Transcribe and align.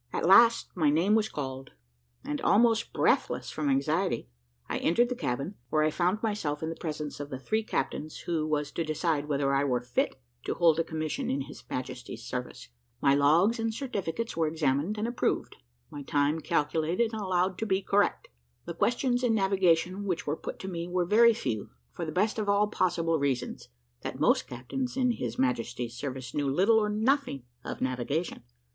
At 0.11 0.25
last 0.25 0.69
my 0.75 0.89
name 0.89 1.13
was 1.13 1.29
called, 1.29 1.73
and, 2.25 2.41
almost 2.41 2.91
breathless 2.91 3.51
from 3.51 3.69
anxiety, 3.69 4.29
I 4.67 4.79
entered 4.79 5.09
the 5.09 5.15
cabin, 5.15 5.57
where 5.69 5.83
I 5.83 5.91
found 5.91 6.23
myself 6.23 6.63
in 6.63 6.73
presence 6.79 7.19
of 7.19 7.29
the 7.29 7.37
three 7.37 7.61
captains 7.63 8.21
who 8.21 8.47
was 8.47 8.71
to 8.71 8.83
decide 8.83 9.27
whether 9.27 9.53
I 9.53 9.63
were 9.63 9.79
fit 9.79 10.19
to 10.45 10.55
hold 10.55 10.79
a 10.79 10.83
commission 10.83 11.29
in 11.29 11.41
His 11.41 11.63
Majesty's 11.69 12.23
service. 12.23 12.69
My 12.99 13.13
logs 13.13 13.59
and 13.59 13.71
certificates 13.71 14.35
were 14.35 14.47
examined 14.47 14.97
and 14.97 15.07
approved; 15.07 15.57
my 15.91 16.01
time 16.01 16.39
calculated 16.39 17.13
and 17.13 17.21
allowed 17.21 17.59
to 17.59 17.67
be 17.67 17.83
correct. 17.83 18.27
The 18.65 18.73
questions 18.73 19.21
in 19.23 19.35
navigation 19.35 20.05
which 20.05 20.25
were 20.25 20.35
put 20.35 20.57
to 20.61 20.67
me 20.67 20.87
were 20.87 21.05
very 21.05 21.35
few, 21.35 21.69
for 21.93 22.05
the 22.05 22.11
best 22.11 22.39
of 22.39 22.49
all 22.49 22.65
possible 22.69 23.19
reasons, 23.19 23.67
that 24.01 24.19
most 24.19 24.47
captains 24.47 24.97
in 24.97 25.11
His 25.11 25.37
Majesty's 25.37 25.93
service 25.93 26.33
knew 26.33 26.49
little 26.49 26.79
or 26.79 26.89
nothing 26.89 27.43
of 27.63 27.81
navigation. 27.81 28.41